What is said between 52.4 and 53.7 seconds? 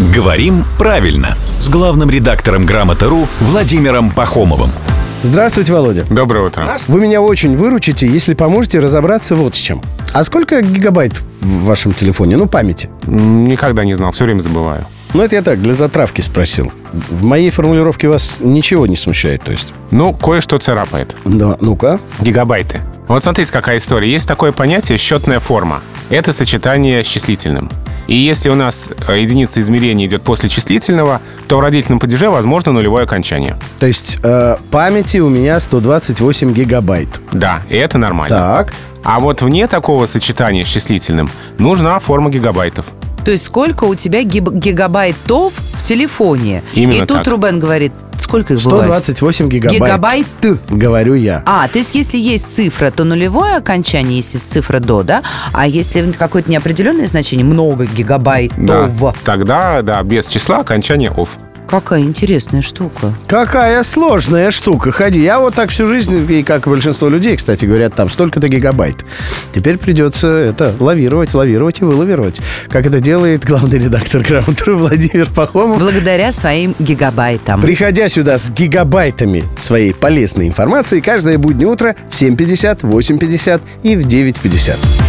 цифра, то нулевое